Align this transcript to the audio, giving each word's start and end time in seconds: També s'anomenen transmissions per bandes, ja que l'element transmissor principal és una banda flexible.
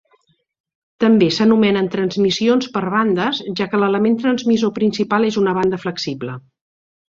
També 1.03 1.27
s'anomenen 1.35 1.89
transmissions 1.95 2.71
per 2.79 2.83
bandes, 2.95 3.43
ja 3.61 3.69
que 3.75 3.83
l'element 3.83 4.19
transmissor 4.25 4.75
principal 4.81 5.31
és 5.31 5.41
una 5.45 5.57
banda 5.61 5.83
flexible. 5.87 6.43